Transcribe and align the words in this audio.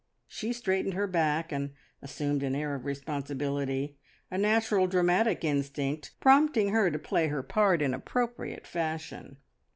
She 0.27 0.51
straightened 0.51 0.95
her 0.95 1.05
back 1.05 1.51
and 1.51 1.73
assumed 2.01 2.41
an 2.41 2.55
air 2.55 2.73
of 2.73 2.85
responsibility, 2.85 3.99
a 4.31 4.37
natural 4.39 4.87
dramatic 4.87 5.43
instinct 5.43 6.15
prompting 6.19 6.69
her 6.69 6.89
to 6.89 6.97
play 6.97 7.27
her 7.27 7.43
part 7.43 7.83
in 7.83 7.93
appropriate 7.93 8.65
fashion. 8.65 9.37